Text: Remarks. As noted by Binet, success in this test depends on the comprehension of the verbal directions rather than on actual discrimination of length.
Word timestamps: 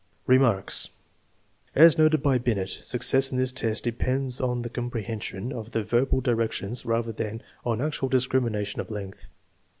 Remarks. 0.25 0.89
As 1.75 1.95
noted 1.95 2.23
by 2.23 2.39
Binet, 2.39 2.69
success 2.71 3.31
in 3.31 3.37
this 3.37 3.51
test 3.51 3.83
depends 3.83 4.41
on 4.41 4.63
the 4.63 4.69
comprehension 4.71 5.53
of 5.53 5.73
the 5.73 5.83
verbal 5.83 6.21
directions 6.21 6.87
rather 6.87 7.11
than 7.11 7.43
on 7.63 7.81
actual 7.81 8.09
discrimination 8.09 8.81
of 8.81 8.89
length. 8.89 9.29